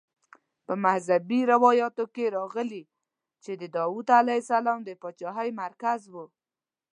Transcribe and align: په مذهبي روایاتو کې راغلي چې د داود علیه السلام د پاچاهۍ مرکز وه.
په 0.65 0.73
مذهبي 0.85 1.39
روایاتو 1.53 2.05
کې 2.15 2.25
راغلي 2.37 2.83
چې 3.43 3.51
د 3.61 3.63
داود 3.77 4.07
علیه 4.19 4.41
السلام 4.43 4.79
د 4.83 4.89
پاچاهۍ 5.01 5.49
مرکز 5.63 6.01
وه. 6.13 6.25